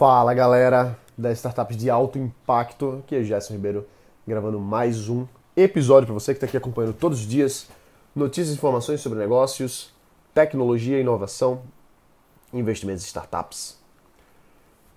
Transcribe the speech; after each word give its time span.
Fala 0.00 0.32
galera 0.32 0.98
das 1.14 1.36
startups 1.36 1.76
de 1.76 1.90
alto 1.90 2.18
impacto, 2.18 3.02
aqui 3.04 3.16
é 3.16 3.22
Gerson 3.22 3.52
Ribeiro 3.52 3.86
gravando 4.26 4.58
mais 4.58 5.10
um 5.10 5.26
episódio 5.54 6.06
para 6.06 6.14
você 6.14 6.32
que 6.32 6.38
está 6.38 6.46
aqui 6.46 6.56
acompanhando 6.56 6.94
todos 6.94 7.20
os 7.20 7.26
dias. 7.26 7.68
Notícias 8.16 8.48
e 8.48 8.54
informações 8.54 9.02
sobre 9.02 9.18
negócios, 9.18 9.92
tecnologia, 10.32 10.98
inovação, 10.98 11.60
investimentos 12.50 13.04
em 13.04 13.08
startups. 13.08 13.78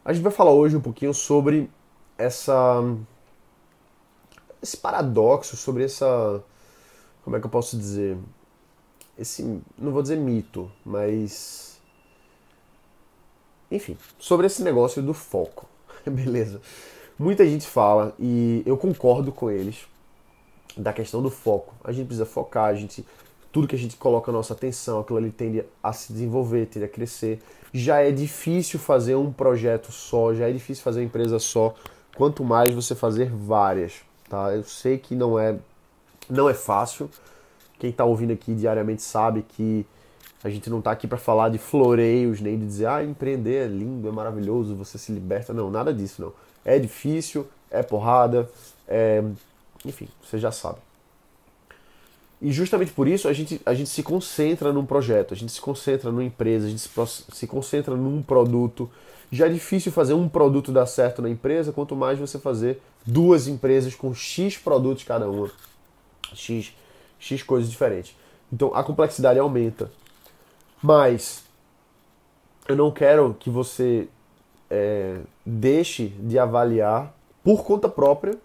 A 0.06 0.14
gente 0.14 0.24
vai 0.24 0.32
falar 0.32 0.52
hoje 0.52 0.78
um 0.78 0.82
pouquinho 0.82 1.14
sobre 1.14 1.70
essa 2.18 2.82
esse 4.62 4.78
paradoxo, 4.78 5.58
sobre 5.58 5.84
essa 5.84 6.42
como 7.26 7.36
é 7.36 7.42
que 7.42 7.46
eu 7.46 7.52
posso 7.52 7.76
dizer, 7.76 8.18
esse 9.20 9.44
não 9.78 9.92
vou 9.92 10.02
dizer 10.02 10.16
mito, 10.16 10.72
mas 10.86 11.73
enfim, 13.76 13.98
sobre 14.20 14.48
esse 14.48 14.62
negócio 14.62 15.02
do 15.02 15.14
foco. 15.14 15.68
Beleza. 16.06 16.62
Muita 17.18 17.46
gente 17.46 17.68
fala, 17.68 18.14
e 18.20 18.64
eu 18.66 18.76
concordo 18.78 19.32
com 19.32 19.50
eles, 19.50 19.86
da 20.76 20.92
questão 20.92 21.22
do 21.22 21.30
foco. 21.30 21.74
A 21.84 21.92
gente 21.92 22.08
precisa 22.08 22.26
focar, 22.26 22.66
a 22.66 22.74
gente, 22.74 23.06
tudo 23.52 23.68
que 23.68 23.76
a 23.76 23.80
gente 23.80 23.96
coloca 23.96 24.32
a 24.32 24.34
nossa 24.34 24.54
atenção, 24.54 25.00
aquilo 25.00 25.20
ali 25.20 25.32
tende 25.32 25.64
a 25.82 25.94
se 25.94 26.12
desenvolver, 26.12 26.66
tende 26.66 26.86
a 26.86 26.90
crescer. 26.90 27.40
Já 27.72 28.00
é 28.02 28.12
difícil 28.12 28.80
fazer 28.80 29.16
um 29.16 29.32
projeto 29.32 29.92
só, 29.92 30.34
já 30.34 30.50
é 30.50 30.52
difícil 30.52 30.84
fazer 30.84 31.02
uma 31.02 31.06
empresa 31.06 31.40
só, 31.40 31.74
quanto 32.16 32.44
mais 32.44 32.74
você 32.74 32.96
fazer 32.96 33.30
várias, 33.30 34.02
tá? 34.30 34.54
Eu 34.54 34.64
sei 34.64 34.98
que 34.98 35.16
não 35.16 35.38
é 35.38 35.58
não 36.30 36.50
é 36.50 36.54
fácil. 36.54 37.10
Quem 37.80 37.90
está 37.90 38.06
ouvindo 38.06 38.32
aqui 38.32 38.54
diariamente 38.54 39.02
sabe 39.02 39.44
que 39.44 39.86
a 40.44 40.50
gente 40.50 40.70
não 40.70 40.80
está 40.80 40.92
aqui 40.92 41.08
para 41.08 41.18
falar 41.18 41.50
de 41.50 41.58
floreios, 41.58 42.42
nem 42.42 42.60
de 42.60 42.66
dizer, 42.66 42.88
ah, 42.88 43.04
empreender 43.04 43.66
é 43.66 43.68
lindo, 43.68 44.08
é 44.08 44.12
maravilhoso, 44.12 44.76
você 44.76 44.98
se 44.98 45.12
liberta. 45.12 45.54
Não, 45.54 45.72
nada 45.72 45.94
disso, 45.94 46.22
não. 46.22 46.34
É 46.66 46.78
difícil, 46.78 47.48
é 47.72 47.82
porrada, 47.82 48.50
é... 48.88 49.24
enfim, 49.86 50.08
você 50.22 50.38
já 50.38 50.52
sabe. 50.52 50.80
E 52.42 52.52
justamente 52.52 52.92
por 52.92 53.08
isso 53.08 53.30
a 53.30 53.34
gente, 53.34 53.62
a 53.66 53.74
gente 53.74 53.90
se 53.90 54.04
concentra 54.04 54.74
num 54.74 54.86
projeto, 54.86 55.34
a 55.34 55.38
gente 55.38 55.54
se 55.54 55.62
concentra 55.62 56.12
numa 56.12 56.26
empresa, 56.26 56.68
a 56.68 56.70
gente 56.70 56.82
se, 56.82 56.90
se 57.32 57.48
concentra 57.48 57.96
num 57.96 58.22
produto. 58.22 58.92
Já 59.32 59.46
é 59.46 59.50
difícil 59.50 59.94
fazer 59.94 60.14
um 60.14 60.28
produto 60.28 60.70
dar 60.70 60.86
certo 60.86 61.22
na 61.22 61.30
empresa, 61.30 61.72
quanto 61.72 61.96
mais 61.96 62.20
você 62.20 62.38
fazer 62.38 62.82
duas 63.06 63.48
empresas 63.48 63.96
com 63.96 64.14
X 64.14 64.58
produtos 64.58 65.06
cada 65.06 65.30
uma. 65.30 65.50
X, 66.34 66.74
X 67.18 67.42
coisas 67.42 67.72
diferentes. 67.72 68.14
Então 68.52 68.76
a 68.76 68.84
complexidade 68.84 69.40
aumenta. 69.40 69.90
Mas 70.84 71.46
eu 72.68 72.76
não 72.76 72.92
quero 72.92 73.34
que 73.40 73.50
você 73.50 74.10
é, 74.70 75.22
deixe 75.46 76.10
de 76.10 76.38
avaliar 76.38 77.16
por 77.42 77.64
conta 77.64 77.88
própria. 77.88 78.38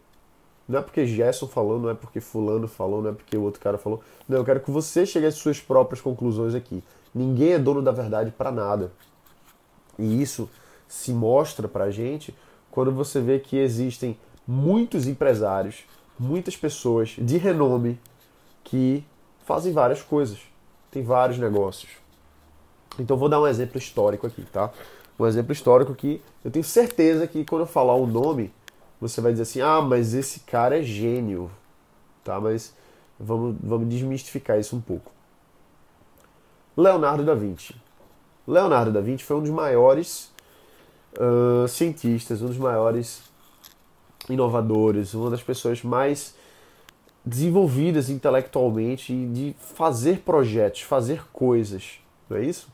Não 0.68 0.78
é 0.78 0.82
porque 0.82 1.04
Gerson 1.04 1.48
falou, 1.48 1.80
não 1.80 1.90
é 1.90 1.94
porque 1.94 2.20
fulano 2.20 2.68
falou, 2.68 3.02
não 3.02 3.10
é 3.10 3.12
porque 3.12 3.36
o 3.36 3.42
outro 3.42 3.60
cara 3.60 3.76
falou. 3.76 4.00
Não, 4.28 4.38
eu 4.38 4.44
quero 4.44 4.60
que 4.60 4.70
você 4.70 5.04
chegue 5.04 5.26
às 5.26 5.34
suas 5.34 5.58
próprias 5.58 6.00
conclusões 6.00 6.54
aqui. 6.54 6.84
Ninguém 7.12 7.54
é 7.54 7.58
dono 7.58 7.82
da 7.82 7.90
verdade 7.90 8.30
para 8.30 8.52
nada. 8.52 8.92
E 9.98 10.22
isso 10.22 10.48
se 10.86 11.12
mostra 11.12 11.66
pra 11.66 11.90
gente 11.90 12.32
quando 12.70 12.92
você 12.92 13.20
vê 13.20 13.40
que 13.40 13.56
existem 13.56 14.16
muitos 14.46 15.08
empresários, 15.08 15.84
muitas 16.16 16.56
pessoas 16.56 17.16
de 17.18 17.36
renome 17.36 17.98
que 18.62 19.04
fazem 19.44 19.72
várias 19.72 20.02
coisas, 20.02 20.38
tem 20.88 21.02
vários 21.02 21.36
negócios. 21.38 21.90
Então 22.98 23.16
vou 23.16 23.28
dar 23.28 23.40
um 23.40 23.46
exemplo 23.46 23.78
histórico 23.78 24.26
aqui, 24.26 24.42
tá? 24.52 24.70
Um 25.18 25.26
exemplo 25.26 25.52
histórico 25.52 25.94
que 25.94 26.22
eu 26.44 26.50
tenho 26.50 26.64
certeza 26.64 27.26
que 27.26 27.44
quando 27.44 27.62
eu 27.62 27.66
falar 27.66 27.94
o 27.94 28.04
um 28.04 28.06
nome, 28.06 28.52
você 29.00 29.20
vai 29.20 29.32
dizer 29.32 29.42
assim: 29.42 29.60
"Ah, 29.60 29.80
mas 29.80 30.14
esse 30.14 30.40
cara 30.40 30.78
é 30.78 30.82
gênio". 30.82 31.50
Tá? 32.22 32.40
Mas 32.40 32.74
vamos 33.18 33.56
vamos 33.62 33.88
desmistificar 33.88 34.58
isso 34.58 34.76
um 34.76 34.80
pouco. 34.80 35.12
Leonardo 36.76 37.24
da 37.24 37.34
Vinci. 37.34 37.74
Leonardo 38.46 38.92
da 38.92 39.00
Vinci 39.00 39.24
foi 39.24 39.36
um 39.36 39.42
dos 39.42 39.50
maiores 39.50 40.32
uh, 41.18 41.66
cientistas, 41.66 42.40
um 42.40 42.46
dos 42.46 42.56
maiores 42.56 43.22
inovadores, 44.28 45.14
uma 45.14 45.30
das 45.30 45.42
pessoas 45.42 45.82
mais 45.82 46.34
desenvolvidas 47.24 48.08
intelectualmente 48.08 49.12
e 49.12 49.26
de 49.26 49.56
fazer 49.58 50.20
projetos, 50.20 50.82
fazer 50.82 51.26
coisas, 51.32 51.98
não 52.28 52.38
é 52.38 52.44
isso? 52.44 52.68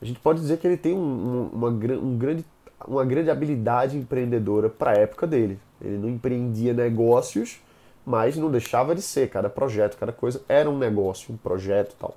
A 0.00 0.04
gente 0.04 0.20
pode 0.20 0.40
dizer 0.40 0.58
que 0.58 0.66
ele 0.66 0.76
tem 0.76 0.94
um, 0.94 1.50
uma, 1.52 1.68
um 1.68 2.16
grande, 2.16 2.44
uma 2.86 3.04
grande 3.04 3.30
habilidade 3.30 3.96
empreendedora 3.96 4.68
para 4.68 4.92
a 4.92 4.94
época 4.94 5.26
dele. 5.26 5.58
Ele 5.80 5.98
não 5.98 6.08
empreendia 6.08 6.72
negócios, 6.72 7.60
mas 8.06 8.36
não 8.36 8.50
deixava 8.50 8.94
de 8.94 9.02
ser. 9.02 9.28
Cada 9.28 9.50
projeto, 9.50 9.96
cada 9.96 10.12
coisa 10.12 10.40
era 10.48 10.70
um 10.70 10.78
negócio, 10.78 11.32
um 11.32 11.36
projeto 11.36 11.94
tal. 11.98 12.16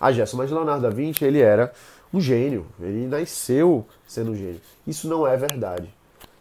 Ah, 0.00 0.12
Gerson, 0.12 0.36
mas 0.36 0.50
Leonardo 0.50 0.82
da 0.82 0.90
Vinci, 0.90 1.24
ele 1.24 1.40
era 1.40 1.72
um 2.12 2.20
gênio. 2.20 2.66
Ele 2.80 3.06
nasceu 3.06 3.86
sendo 4.06 4.30
um 4.30 4.34
gênio. 4.34 4.60
Isso 4.86 5.08
não 5.08 5.26
é 5.26 5.36
verdade. 5.36 5.92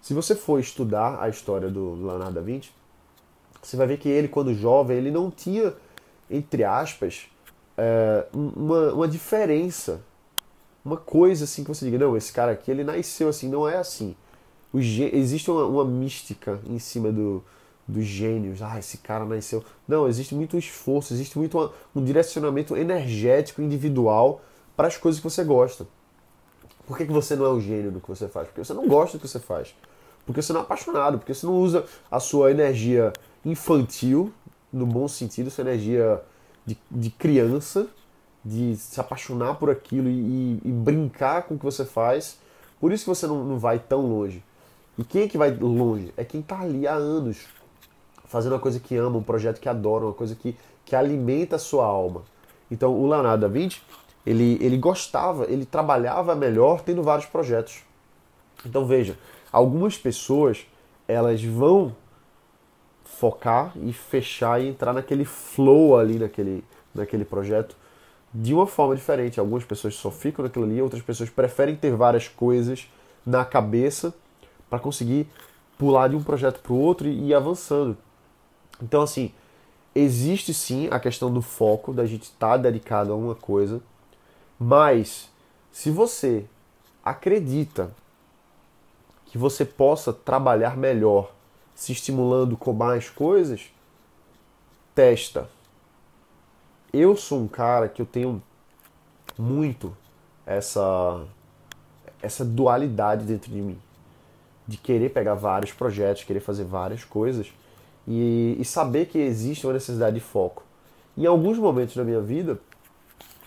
Se 0.01 0.13
você 0.13 0.35
for 0.35 0.59
estudar 0.59 1.21
a 1.21 1.27
história 1.27 1.69
do 1.69 1.95
Leonardo 1.95 2.35
da 2.35 2.41
Vinci, 2.41 2.71
você 3.61 3.75
vai 3.75 3.87
ver 3.87 3.97
que 3.97 4.07
ele, 4.07 4.29
quando 4.29 4.53
jovem, 4.53 4.97
ele 4.97 5.11
não 5.11 5.29
tinha, 5.29 5.73
entre 6.29 6.63
aspas, 6.63 7.27
é, 7.77 8.25
uma, 8.33 8.93
uma 8.93 9.07
diferença, 9.07 10.01
uma 10.83 10.97
coisa 10.97 11.43
assim 11.43 11.63
que 11.63 11.69
você 11.69 11.85
diga, 11.85 11.99
não, 11.99 12.17
esse 12.17 12.33
cara 12.33 12.51
aqui 12.51 12.71
ele 12.71 12.83
nasceu 12.83 13.29
assim, 13.29 13.47
não 13.47 13.67
é 13.67 13.77
assim. 13.77 14.15
O, 14.73 14.79
existe 14.79 15.51
uma, 15.51 15.65
uma 15.65 15.85
mística 15.85 16.59
em 16.65 16.79
cima 16.79 17.11
do, 17.11 17.43
dos 17.87 18.05
gênios, 18.05 18.61
ah, 18.61 18.79
esse 18.79 18.97
cara 18.97 19.23
nasceu. 19.25 19.63
Não, 19.87 20.07
existe 20.07 20.33
muito 20.33 20.57
esforço, 20.57 21.13
existe 21.13 21.37
muito 21.37 21.57
uma, 21.57 21.71
um 21.95 22.03
direcionamento 22.03 22.75
energético, 22.75 23.61
individual 23.61 24.41
para 24.75 24.87
as 24.87 24.97
coisas 24.97 25.21
que 25.21 25.29
você 25.29 25.43
gosta. 25.43 25.87
Por 26.85 26.97
que, 26.97 27.05
que 27.05 27.11
você 27.11 27.35
não 27.35 27.45
é 27.45 27.49
um 27.49 27.59
gênio 27.59 27.91
do 27.91 27.99
que 27.99 28.07
você 28.07 28.27
faz? 28.27 28.47
Porque 28.47 28.63
você 28.63 28.73
não 28.73 28.87
gosta 28.87 29.17
do 29.17 29.21
que 29.21 29.27
você 29.27 29.39
faz. 29.39 29.75
Porque 30.25 30.41
você 30.41 30.53
não 30.53 30.61
é 30.61 30.63
apaixonado, 30.63 31.17
porque 31.17 31.33
você 31.33 31.45
não 31.45 31.57
usa 31.57 31.85
a 32.09 32.19
sua 32.19 32.49
energia 32.49 33.11
infantil, 33.45 34.33
no 34.71 34.85
bom 34.85 35.07
sentido, 35.07 35.49
sua 35.49 35.63
energia 35.63 36.21
de, 36.67 36.77
de 36.91 37.09
criança, 37.09 37.87
de 38.43 38.75
se 38.75 38.99
apaixonar 38.99 39.55
por 39.55 39.69
aquilo 39.69 40.09
e, 40.09 40.59
e, 40.63 40.69
brincar 40.69 41.43
com 41.43 41.55
o 41.55 41.57
que 41.57 41.63
você 41.63 41.85
faz. 41.85 42.37
Por 42.79 42.91
isso 42.91 43.05
que 43.05 43.09
você 43.09 43.25
não, 43.25 43.43
não 43.45 43.57
vai 43.57 43.79
tão 43.79 44.01
longe. 44.01 44.43
E 44.97 45.03
quem 45.03 45.23
é 45.23 45.27
que 45.29 45.37
vai 45.37 45.51
longe? 45.51 46.13
É 46.17 46.25
quem 46.25 46.41
está 46.41 46.59
ali 46.59 46.85
há 46.85 46.93
anos, 46.93 47.47
fazendo 48.25 48.51
uma 48.51 48.59
coisa 48.59 48.79
que 48.81 48.95
ama, 48.97 49.17
um 49.17 49.23
projeto 49.23 49.61
que 49.61 49.69
adora, 49.69 50.05
uma 50.05 50.13
coisa 50.13 50.35
que, 50.35 50.57
que 50.83 50.95
alimenta 50.95 51.55
a 51.55 51.59
sua 51.59 51.85
alma. 51.85 52.23
Então, 52.69 52.93
o 52.93 53.07
Leonardo 53.07 53.41
da 53.41 53.47
Vinci, 53.47 53.81
ele, 54.25 54.57
ele 54.59 54.77
gostava, 54.77 55.45
ele 55.45 55.65
trabalhava 55.65 56.35
melhor 56.35 56.81
tendo 56.81 57.01
vários 57.01 57.27
projetos. 57.27 57.81
Então, 58.65 58.85
veja, 58.85 59.17
algumas 59.51 59.97
pessoas, 59.97 60.65
elas 61.07 61.41
vão 61.41 61.95
focar 63.19 63.73
e 63.75 63.91
fechar 63.91 64.61
e 64.61 64.67
entrar 64.67 64.93
naquele 64.93 65.25
flow 65.25 65.97
ali 65.97 66.19
naquele, 66.19 66.63
naquele 66.93 67.25
projeto 67.25 67.75
de 68.33 68.53
uma 68.53 68.67
forma 68.67 68.95
diferente. 68.95 69.39
Algumas 69.39 69.63
pessoas 69.63 69.95
só 69.95 70.11
ficam 70.11 70.43
naquilo 70.43 70.65
ali, 70.65 70.81
outras 70.81 71.01
pessoas 71.01 71.29
preferem 71.29 71.75
ter 71.75 71.95
várias 71.95 72.27
coisas 72.27 72.87
na 73.25 73.43
cabeça 73.43 74.13
para 74.69 74.79
conseguir 74.79 75.27
pular 75.77 76.07
de 76.07 76.15
um 76.15 76.23
projeto 76.23 76.59
para 76.61 76.73
o 76.73 76.79
outro 76.79 77.07
e 77.07 77.29
ir 77.29 77.33
avançando. 77.33 77.97
Então, 78.81 79.01
assim, 79.01 79.31
existe 79.95 80.53
sim 80.53 80.87
a 80.91 80.99
questão 80.99 81.33
do 81.33 81.41
foco, 81.41 81.93
da 81.93 82.05
gente 82.05 82.23
estar 82.23 82.49
tá 82.49 82.57
dedicado 82.57 83.11
a 83.11 83.15
uma 83.15 83.33
coisa, 83.33 83.81
mas 84.59 85.29
se 85.71 85.89
você 85.89 86.45
acredita 87.03 87.91
que 89.25 89.37
você 89.37 89.65
possa 89.65 90.13
trabalhar 90.13 90.77
melhor 90.77 91.31
se 91.77 91.91
estimulando 91.91 92.57
com 92.57 92.73
mais 92.73 93.07
coisas, 93.07 93.71
testa. 94.95 95.47
Eu 96.91 97.15
sou 97.15 97.39
um 97.39 97.47
cara 97.47 97.87
que 97.87 98.01
eu 98.01 98.05
tenho 98.05 98.41
muito 99.37 99.95
essa 100.43 101.23
essa 102.19 102.43
dualidade 102.43 103.25
dentro 103.25 103.51
de 103.51 103.61
mim, 103.61 103.77
de 104.67 104.75
querer 104.75 105.11
pegar 105.11 105.35
vários 105.35 105.71
projetos, 105.71 106.23
querer 106.23 106.39
fazer 106.39 106.63
várias 106.63 107.05
coisas 107.05 107.53
e, 108.07 108.57
e 108.59 108.65
saber 108.65 109.05
que 109.05 109.19
existe 109.19 109.67
uma 109.67 109.73
necessidade 109.73 110.15
de 110.15 110.19
foco. 110.19 110.63
Em 111.15 111.27
alguns 111.27 111.59
momentos 111.59 111.95
da 111.95 112.03
minha 112.03 112.19
vida, 112.19 112.59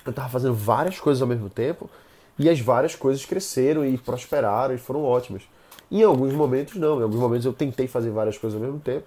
eu 0.06 0.11
estava 0.11 0.29
fazendo 0.29 0.55
várias 0.55 1.00
coisas 1.00 1.21
ao 1.21 1.27
mesmo 1.27 1.50
tempo 1.50 1.91
e 2.38 2.49
as 2.49 2.61
várias 2.61 2.94
coisas 2.94 3.25
cresceram 3.25 3.85
e 3.85 3.99
prosperaram 3.99 4.73
e 4.73 4.79
foram 4.79 5.03
ótimas. 5.03 5.43
Em 5.91 6.03
alguns 6.03 6.33
momentos 6.33 6.77
não, 6.77 7.01
em 7.01 7.03
alguns 7.03 7.19
momentos 7.19 7.47
eu 7.47 7.53
tentei 7.53 7.87
fazer 7.87 8.11
várias 8.11 8.39
coisas 8.39 8.61
ao 8.61 8.65
mesmo 8.65 8.81
tempo 8.81 9.07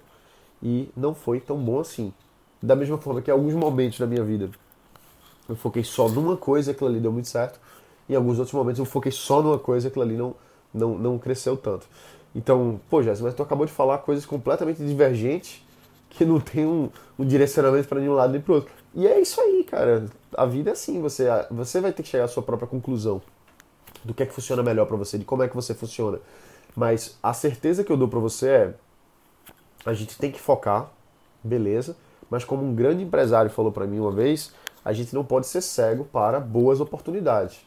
e 0.62 0.88
não 0.96 1.14
foi 1.14 1.40
tão 1.40 1.56
bom 1.56 1.80
assim. 1.80 2.12
Da 2.62 2.76
mesma 2.76 2.98
forma 2.98 3.22
que 3.22 3.30
em 3.30 3.32
alguns 3.34 3.54
momentos 3.54 3.98
da 3.98 4.06
minha 4.06 4.22
vida 4.22 4.50
eu 5.48 5.56
foquei 5.56 5.84
só 5.84 6.08
numa 6.08 6.36
coisa, 6.36 6.70
aquilo 6.70 6.88
ali 6.88 7.00
deu 7.00 7.12
muito 7.12 7.28
certo. 7.28 7.58
Em 8.08 8.14
alguns 8.14 8.38
outros 8.38 8.54
momentos 8.54 8.78
eu 8.78 8.84
foquei 8.84 9.12
só 9.12 9.42
numa 9.42 9.58
coisa, 9.58 9.88
aquilo 9.88 10.04
ali 10.04 10.16
não, 10.16 10.34
não, 10.72 10.98
não 10.98 11.18
cresceu 11.18 11.56
tanto. 11.56 11.86
Então, 12.34 12.80
pô, 12.90 13.02
Jéssica, 13.02 13.26
mas 13.26 13.34
tu 13.34 13.42
acabou 13.42 13.64
de 13.64 13.72
falar 13.72 13.98
coisas 13.98 14.26
completamente 14.26 14.84
divergentes 14.84 15.62
que 16.10 16.24
não 16.24 16.40
tem 16.40 16.66
um, 16.66 16.90
um 17.18 17.24
direcionamento 17.24 17.88
para 17.88 18.00
nenhum 18.00 18.14
lado 18.14 18.32
nem 18.32 18.40
para 18.40 18.54
outro. 18.54 18.72
E 18.94 19.06
é 19.06 19.20
isso 19.20 19.40
aí, 19.40 19.64
cara. 19.64 20.06
A 20.36 20.46
vida 20.46 20.70
é 20.70 20.72
assim, 20.72 21.00
você, 21.00 21.26
você 21.50 21.80
vai 21.80 21.92
ter 21.92 22.02
que 22.02 22.08
chegar 22.08 22.24
à 22.24 22.28
sua 22.28 22.42
própria 22.42 22.68
conclusão 22.68 23.20
do 24.04 24.12
que 24.12 24.22
é 24.22 24.26
que 24.26 24.32
funciona 24.32 24.62
melhor 24.62 24.86
para 24.86 24.96
você, 24.96 25.18
de 25.18 25.24
como 25.24 25.42
é 25.42 25.48
que 25.48 25.54
você 25.54 25.74
funciona. 25.74 26.18
Mas 26.74 27.18
a 27.22 27.32
certeza 27.32 27.84
que 27.84 27.92
eu 27.92 27.96
dou 27.96 28.08
para 28.08 28.18
você 28.18 28.48
é 28.48 28.74
a 29.86 29.92
gente 29.92 30.16
tem 30.16 30.30
que 30.30 30.40
focar, 30.40 30.88
beleza? 31.42 31.96
Mas 32.30 32.44
como 32.44 32.64
um 32.64 32.74
grande 32.74 33.02
empresário 33.02 33.50
falou 33.50 33.70
para 33.70 33.86
mim 33.86 33.98
uma 33.98 34.10
vez, 34.10 34.52
a 34.84 34.92
gente 34.92 35.14
não 35.14 35.24
pode 35.24 35.46
ser 35.46 35.60
cego 35.60 36.04
para 36.04 36.40
boas 36.40 36.80
oportunidades. 36.80 37.60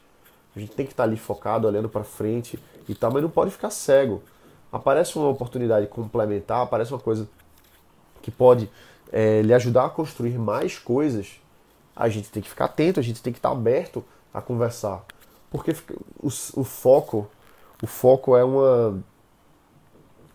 A 0.56 0.60
gente 0.60 0.72
tem 0.74 0.86
que 0.86 0.94
estar 0.94 1.04
ali 1.04 1.16
focado, 1.16 1.68
olhando 1.68 1.88
para 1.88 2.04
frente 2.04 2.60
e 2.90 2.96
tal, 2.96 3.12
mas 3.12 3.22
não 3.22 3.30
pode 3.30 3.52
ficar 3.52 3.70
cego. 3.70 4.24
Aparece 4.72 5.18
uma 5.18 5.30
oportunidade 5.30 5.88
complementar, 5.88 6.62
aparece 6.62 6.92
uma 6.92 7.00
coisa 7.00 7.30
que 8.22 8.32
pode 8.32 8.70
é, 9.12 9.42
lhe 9.42 9.54
ajudar 9.54 9.86
a 9.86 9.90
construir 9.90 10.38
mais 10.38 10.78
coisas, 10.78 11.40
a 11.96 12.10
gente 12.10 12.30
tem 12.30 12.42
que 12.42 12.50
ficar 12.50 12.66
atento, 12.66 13.00
a 13.00 13.04
gente 13.04 13.22
tem 13.22 13.32
que 13.32 13.40
estar 13.40 13.52
aberto 13.52 14.04
a 14.34 14.42
conversar. 14.42 15.06
Porque 15.50 15.76
o, 16.20 16.28
o 16.28 16.64
foco, 16.64 17.28
o 17.82 17.88
foco 17.88 18.36
é 18.36 18.44
uma. 18.44 19.02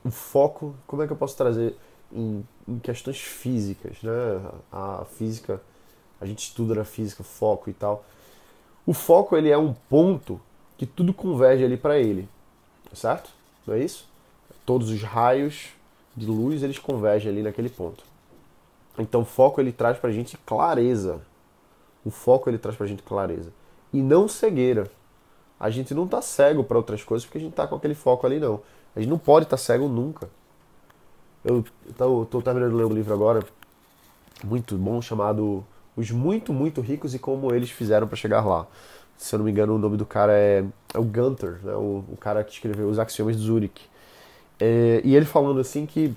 O 0.04 0.10
foco, 0.10 0.74
como 0.86 1.02
é 1.02 1.06
que 1.06 1.12
eu 1.12 1.16
posso 1.16 1.36
trazer 1.36 1.76
em, 2.12 2.44
em 2.66 2.78
questões 2.78 3.18
físicas, 3.18 4.02
né? 4.02 4.12
A 4.70 5.04
física, 5.04 5.60
a 6.20 6.26
gente 6.26 6.40
estuda 6.40 6.74
na 6.74 6.84
física 6.84 7.22
foco 7.22 7.70
e 7.70 7.72
tal. 7.72 8.04
O 8.86 8.92
foco 8.92 9.36
ele 9.36 9.50
é 9.50 9.58
um 9.58 9.72
ponto 9.72 10.40
que 10.76 10.86
tudo 10.86 11.14
converge 11.14 11.64
ali 11.64 11.76
para 11.76 11.98
ele, 11.98 12.28
certo? 12.92 13.30
Não 13.66 13.74
é 13.74 13.78
isso? 13.78 14.08
Todos 14.66 14.90
os 14.90 15.02
raios 15.02 15.68
de 16.16 16.26
luz 16.26 16.62
eles 16.62 16.78
convergem 16.78 17.30
ali 17.30 17.42
naquele 17.42 17.68
ponto. 17.68 18.04
Então 18.98 19.22
o 19.22 19.24
foco 19.24 19.60
ele 19.60 19.72
traz 19.72 19.98
para 19.98 20.10
gente 20.10 20.36
clareza. 20.38 21.20
O 22.04 22.10
foco 22.10 22.50
ele 22.50 22.58
traz 22.58 22.76
para 22.76 22.86
gente 22.86 23.02
clareza 23.02 23.52
e 23.92 24.02
não 24.02 24.26
cegueira. 24.26 24.90
A 25.62 25.70
gente 25.70 25.94
não 25.94 26.06
está 26.06 26.20
cego 26.20 26.64
para 26.64 26.76
outras 26.76 27.04
coisas 27.04 27.24
porque 27.24 27.38
a 27.38 27.40
gente 27.40 27.52
está 27.52 27.68
com 27.68 27.76
aquele 27.76 27.94
foco 27.94 28.26
ali 28.26 28.40
não. 28.40 28.60
A 28.96 28.98
gente 28.98 29.08
não 29.08 29.16
pode 29.16 29.46
estar 29.46 29.56
tá 29.56 29.62
cego 29.62 29.86
nunca. 29.86 30.28
Eu 31.44 31.64
estou 31.88 32.42
terminando 32.42 32.70
de 32.70 32.76
ler 32.76 32.84
um 32.84 32.92
livro 32.92 33.14
agora 33.14 33.44
muito 34.42 34.76
bom 34.76 35.00
chamado 35.00 35.64
Os 35.96 36.10
Muito 36.10 36.52
Muito 36.52 36.80
Ricos 36.80 37.14
e 37.14 37.18
Como 37.20 37.54
Eles 37.54 37.70
Fizeram 37.70 38.08
para 38.08 38.16
Chegar 38.16 38.44
Lá. 38.44 38.66
Se 39.16 39.36
eu 39.36 39.38
não 39.38 39.44
me 39.44 39.52
engano, 39.52 39.76
o 39.76 39.78
nome 39.78 39.96
do 39.96 40.04
cara 40.04 40.32
é, 40.32 40.64
é 40.92 40.98
o 40.98 41.04
Gunter, 41.04 41.60
né? 41.62 41.74
o, 41.74 42.04
o 42.10 42.16
cara 42.18 42.42
que 42.42 42.52
escreveu 42.52 42.88
Os 42.88 42.98
Axiomas 42.98 43.36
de 43.36 43.42
Zurich. 43.42 43.88
É, 44.58 45.00
e 45.04 45.14
ele 45.14 45.26
falando 45.26 45.60
assim 45.60 45.86
que 45.86 46.12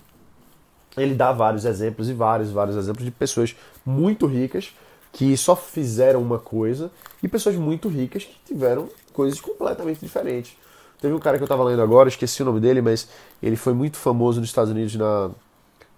ele 0.98 1.14
dá 1.14 1.32
vários 1.32 1.66
exemplos 1.66 2.10
e 2.10 2.14
vários, 2.14 2.50
vários 2.50 2.76
exemplos 2.76 3.06
de 3.06 3.12
pessoas 3.12 3.56
muito 3.86 4.26
ricas 4.26 4.74
que 5.12 5.38
só 5.38 5.56
fizeram 5.56 6.20
uma 6.20 6.40
coisa 6.40 6.92
e 7.22 7.28
pessoas 7.28 7.56
muito 7.56 7.88
ricas 7.88 8.26
que 8.26 8.36
tiveram 8.46 8.90
coisas 9.16 9.40
completamente 9.40 10.00
diferentes. 10.02 10.58
Teve 11.00 11.14
um 11.14 11.20
cara 11.20 11.38
que 11.38 11.44
eu 11.44 11.46
estava 11.46 11.64
lendo 11.64 11.82
agora, 11.82 12.10
esqueci 12.10 12.42
o 12.42 12.46
nome 12.46 12.60
dele, 12.60 12.82
mas 12.82 13.08
ele 13.42 13.56
foi 13.56 13.74
muito 13.74 13.98
famoso 13.98 14.40
nos 14.40 14.50
Estados 14.50 14.72
Unidos 14.72 14.96
na, 14.96 15.32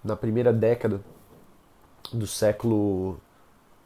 na 0.03 0.15
primeira 0.15 0.53
década 0.53 1.01
do 2.13 2.27
século 2.27 3.19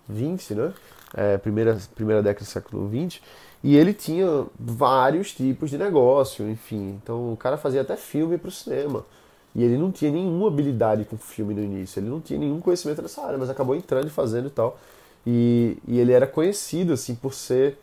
XX, 0.10 0.52
né? 0.52 0.74
É, 1.14 1.38
primeira, 1.38 1.78
primeira 1.96 2.22
década 2.22 2.46
do 2.46 2.50
século 2.50 2.90
XX. 2.90 3.22
E 3.64 3.76
ele 3.76 3.94
tinha 3.94 4.46
vários 4.60 5.34
tipos 5.34 5.70
de 5.70 5.78
negócio, 5.78 6.50
enfim. 6.50 7.00
Então 7.02 7.34
o 7.34 7.38
cara 7.38 7.58
fazia 7.58 7.82
até 7.82 7.96
filme 7.96 8.38
para 8.38 8.50
o 8.50 8.52
cinema. 8.52 9.06
E 9.54 9.64
ele 9.64 9.78
não 9.78 9.92
tinha 9.92 10.10
nenhuma 10.10 10.48
habilidade 10.48 11.06
com 11.06 11.18
filme 11.18 11.54
no 11.54 11.62
início, 11.62 12.00
ele 12.00 12.10
não 12.10 12.22
tinha 12.22 12.40
nenhum 12.40 12.62
conhecimento 12.62 13.02
nessa 13.02 13.22
área, 13.22 13.38
mas 13.38 13.50
acabou 13.50 13.76
entrando 13.76 14.08
e 14.08 14.10
fazendo 14.10 14.48
e 14.48 14.50
tal. 14.52 14.80
E, 15.28 15.78
e 15.86 16.00
ele 16.00 16.14
era 16.14 16.26
conhecido 16.26 16.94
assim 16.94 17.14
por 17.16 17.34
ser 17.34 17.78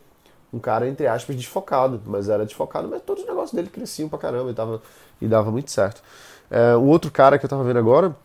um 0.51 0.59
cara, 0.59 0.87
entre 0.87 1.07
aspas, 1.07 1.35
desfocado, 1.35 2.01
mas 2.05 2.29
era 2.29 2.45
desfocado, 2.45 2.87
mas 2.87 3.01
todos 3.01 3.23
os 3.23 3.29
negócios 3.29 3.53
dele 3.53 3.69
cresciam 3.69 4.09
pra 4.09 4.17
caramba 4.17 4.51
e, 4.51 4.53
tava, 4.53 4.81
e 5.21 5.27
dava 5.27 5.51
muito 5.51 5.71
certo. 5.71 6.01
É, 6.49 6.75
o 6.75 6.85
outro 6.85 7.11
cara 7.11 7.37
que 7.37 7.45
eu 7.45 7.49
tava 7.49 7.63
vendo 7.63 7.77
agora, 7.77 8.15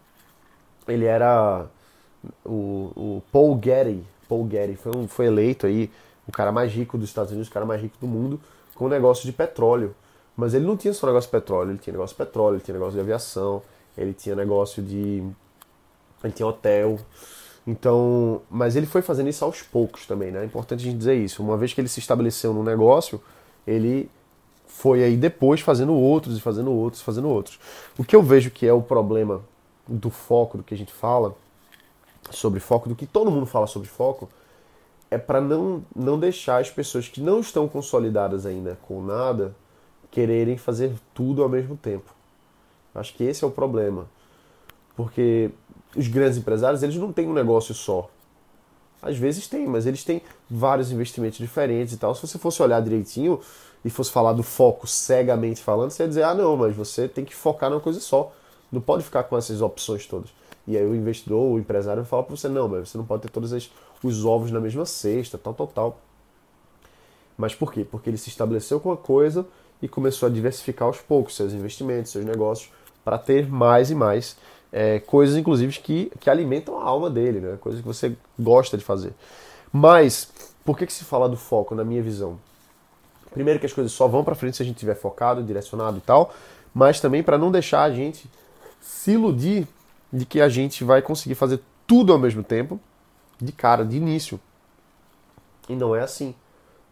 ele 0.89 1.05
era 1.05 1.67
o, 2.45 2.93
o 2.97 3.23
Paul 3.31 3.61
Getty. 3.63 4.03
Paul 4.29 4.49
Getty 4.51 4.77
foi, 4.77 4.93
um, 4.97 5.07
foi 5.07 5.27
eleito 5.27 5.67
aí 5.67 5.91
o 6.27 6.33
cara 6.33 6.51
mais 6.51 6.73
rico 6.73 6.97
dos 6.97 7.09
Estados 7.09 7.31
Unidos, 7.31 7.49
o 7.49 7.53
cara 7.53 7.67
mais 7.67 7.81
rico 7.81 7.97
do 8.01 8.07
mundo, 8.07 8.41
com 8.75 8.89
negócio 8.89 9.27
de 9.27 9.33
petróleo. 9.33 9.95
Mas 10.37 10.55
ele 10.55 10.67
não 10.67 10.77
tinha 10.77 10.93
só 10.93 11.07
negócio 11.07 11.29
de 11.29 11.33
petróleo, 11.33 11.71
ele 11.71 11.79
tinha 11.79 11.93
negócio 11.93 12.17
de 12.17 12.25
petróleo, 12.25 12.57
ele 12.57 12.63
tinha 12.65 12.73
negócio 12.73 12.95
de 12.95 13.01
aviação, 13.01 13.63
ele 13.97 14.13
tinha 14.13 14.35
negócio 14.35 14.83
de. 14.83 15.23
Ele 16.23 16.33
tinha 16.33 16.47
hotel. 16.47 16.99
Então. 17.67 18.43
Mas 18.51 18.77
ele 18.77 18.87
foi 18.87 19.03
fazendo 19.03 19.29
isso 19.29 19.45
aos 19.45 19.63
poucos 19.63 20.07
também, 20.07 20.31
né? 20.31 20.43
É 20.43 20.45
importante 20.45 20.81
a 20.81 20.85
gente 20.85 20.99
dizer 20.99 21.15
isso. 21.15 21.43
Uma 21.43 21.57
vez 21.57 21.73
que 21.73 21.81
ele 21.81 21.89
se 21.89 22.01
estabeleceu 22.01 22.53
no 22.53 22.63
negócio, 22.63 23.21
ele 23.67 24.11
foi 24.67 25.05
aí 25.05 25.17
depois 25.17 25.61
fazendo 25.61 25.95
outros 25.95 26.37
e 26.37 26.41
fazendo 26.41 26.73
outros, 26.73 27.03
fazendo 27.03 27.29
outros. 27.29 27.59
O 27.99 28.05
que 28.05 28.15
eu 28.17 28.23
vejo 28.23 28.51
que 28.51 28.67
é 28.67 28.73
o 28.73 28.83
problema 28.83 29.43
do 29.87 30.11
foco, 30.11 30.59
do 30.59 30.65
que 30.65 30.75
a 30.75 30.77
gente 30.77 30.93
fala 30.93 31.35
sobre 32.31 32.61
foco, 32.61 32.89
do 32.89 32.95
que 32.95 33.07
todo 33.07 33.31
mundo 33.31 33.47
fala 33.47 33.67
sobre 33.67 33.89
foco, 33.89 34.29
é 35.11 35.19
para 35.19 35.41
não, 35.41 35.85
não 35.95 36.19
deixar 36.19 36.61
as 36.61 36.71
pessoas 36.71 37.09
que 37.09 37.21
não 37.21 37.41
estão 37.41 37.69
consolidadas 37.69 38.47
ainda 38.47 38.79
com 38.83 39.03
nada 39.03 39.55
quererem 40.11 40.57
fazer 40.57 40.93
tudo 41.13 41.43
ao 41.43 41.49
mesmo 41.49 41.77
tempo. 41.77 42.15
Acho 42.95 43.15
que 43.15 43.25
esse 43.25 43.45
é 43.45 43.47
o 43.47 43.51
problema. 43.51 44.07
Porque 44.97 45.51
os 45.97 46.09
grandes 46.09 46.39
empresários, 46.39 46.83
eles 46.83 46.97
não 46.97 47.13
têm 47.13 47.29
um 47.29 47.33
negócio 47.33 47.75
só. 47.75 48.09
Às 49.03 49.19
vezes 49.19 49.47
tem, 49.47 49.67
mas 49.67 49.87
eles 49.87 50.03
têm 50.03 50.23
vários 50.51 50.91
investimentos 50.91 51.39
diferentes 51.39 51.93
e 51.93 51.97
tal. 51.99 52.15
Se 52.15 52.27
você 52.27 52.39
fosse 52.39 52.63
olhar 52.63 52.81
direitinho 52.81 53.39
e 53.85 53.91
fosse 53.91 54.11
falar 54.11 54.33
do 54.33 54.43
foco 54.43 54.87
cegamente 54.87 55.63
falando, 55.63 55.91
você 55.91 56.05
ia 56.05 56.09
dizer, 56.09 56.23
ah 56.23 56.35
não, 56.35 56.57
mas 56.57 56.75
você 56.75 57.07
tem 57.07 57.25
que 57.25 57.35
focar 57.35 57.69
numa 57.69 57.81
coisa 57.81 58.01
só. 58.01 58.33
Não 58.73 58.81
pode 58.81 59.05
ficar 59.05 59.25
com 59.25 59.37
essas 59.37 59.61
opções 59.61 60.07
todas. 60.07 60.31
E 60.67 60.77
aí 60.77 60.87
o 60.87 60.95
investidor, 60.95 61.53
o 61.53 61.59
empresário 61.59 62.03
vai 62.03 62.09
falar 62.09 62.23
para 62.23 62.35
você, 62.35 62.49
não, 62.49 62.67
mas 62.67 62.89
você 62.89 62.97
não 62.97 63.05
pode 63.05 63.23
ter 63.23 63.29
todos 63.29 63.53
os 64.03 64.25
ovos 64.25 64.51
na 64.51 64.59
mesma 64.59 64.87
cesta, 64.87 65.37
tal, 65.37 65.53
tal, 65.53 65.67
tal. 65.67 66.01
Mas 67.37 67.55
por 67.55 67.73
quê? 67.73 67.85
Porque 67.85 68.09
ele 68.09 68.17
se 68.17 68.31
estabeleceu 68.31 68.81
com 68.81 68.89
uma 68.89 68.97
coisa 68.97 69.47
e 69.83 69.89
começou 69.89 70.29
a 70.29 70.33
diversificar 70.33 70.89
aos 70.89 70.99
poucos 70.99 71.37
seus 71.37 71.53
investimentos, 71.53 72.11
seus 72.11 72.25
negócios, 72.25 72.71
para 73.05 73.19
ter 73.19 73.47
mais 73.47 73.91
e 73.91 73.95
mais 73.95 74.37
é, 74.77 74.99
coisas, 74.99 75.37
inclusive, 75.37 75.79
que, 75.79 76.11
que 76.19 76.29
alimentam 76.29 76.81
a 76.81 76.83
alma 76.83 77.09
dele, 77.09 77.39
né? 77.39 77.57
coisas 77.61 77.81
que 77.81 77.87
você 77.87 78.17
gosta 78.37 78.77
de 78.77 78.83
fazer. 78.83 79.15
Mas, 79.73 80.33
por 80.65 80.77
que, 80.77 80.85
que 80.85 80.93
se 80.93 81.05
fala 81.05 81.29
do 81.29 81.37
foco, 81.37 81.77
na 81.77 81.85
minha 81.85 82.03
visão? 82.03 82.41
Primeiro, 83.31 83.61
que 83.61 83.67
as 83.67 83.73
coisas 83.73 83.93
só 83.93 84.09
vão 84.09 84.25
para 84.25 84.35
frente 84.35 84.57
se 84.57 84.65
a 84.65 84.67
gente 84.67 84.75
estiver 84.75 84.97
focado, 84.97 85.45
direcionado 85.45 85.99
e 85.99 86.01
tal, 86.01 86.35
mas 86.75 86.99
também 86.99 87.23
para 87.23 87.39
não 87.39 87.53
deixar 87.53 87.85
a 87.85 87.91
gente 87.93 88.29
se 88.81 89.13
iludir 89.13 89.69
de 90.13 90.27
que 90.27 90.41
a 90.41 90.49
gente 90.49 90.83
vai 90.83 91.01
conseguir 91.01 91.37
fazer 91.37 91.61
tudo 91.87 92.13
ao 92.13 92.19
mesmo 92.19 92.43
tempo, 92.43 92.81
de 93.41 93.53
cara, 93.53 93.85
de 93.85 93.97
início. 93.97 94.41
E 95.69 95.77
não 95.77 95.95
é 95.95 96.01
assim. 96.01 96.35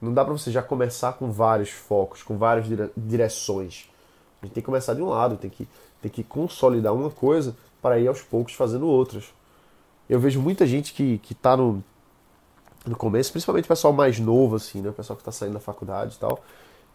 Não 0.01 0.15
dá 0.15 0.25
para 0.25 0.33
você 0.33 0.53
já 0.53 0.63
começar 0.63 1.15
com 1.15 1.33
vários 1.33 1.71
focos, 1.71 2.23
com 2.23 2.39
várias 2.39 2.67
direções. 2.97 3.91
A 4.41 4.47
gente 4.47 4.55
tem 4.55 4.63
que 4.63 4.67
começar 4.67 4.95
de 4.95 5.03
um 5.03 5.09
lado, 5.09 5.37
tem 5.37 5.51
que, 5.51 5.69
tem 6.01 6.11
que 6.11 6.23
consolidar 6.23 6.95
uma 6.95 7.11
coisa 7.11 7.57
para 7.83 7.99
ir 7.99 8.07
aos 8.07 8.23
poucos 8.23 8.55
fazendo 8.55 8.87
outras. 8.87 9.25
Eu 10.09 10.21
vejo 10.21 10.41
muita 10.41 10.65
gente 10.65 10.95
que, 10.95 11.19
que 11.19 11.35
tá 11.35 11.57
no, 11.57 11.83
no 12.87 12.97
começo, 12.97 13.33
principalmente 13.33 13.65
o 13.65 13.69
pessoal 13.69 13.93
mais 13.93 14.19
novo, 14.21 14.57
assim, 14.57 14.81
né? 14.81 14.91
O 14.91 14.93
pessoal 14.93 15.17
que 15.17 15.23
está 15.23 15.33
saindo 15.33 15.55
da 15.55 15.61
faculdade 15.61 16.15
e 16.15 16.19
tal, 16.19 16.41